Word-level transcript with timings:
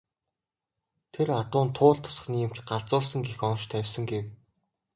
Тэр 1.13 1.27
адуунд 1.41 1.71
Туул 1.77 1.97
тосгоны 2.05 2.37
эмч 2.45 2.57
"галзуурсан" 2.69 3.21
гэх 3.27 3.39
онош 3.47 3.63
тавьсан 3.71 4.03
гэж 4.05 4.11
гэв. 4.11 4.25